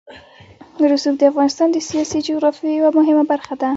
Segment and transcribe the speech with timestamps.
[0.91, 3.69] رسوب د افغانستان د سیاسي جغرافیه یوه مهمه برخه ده.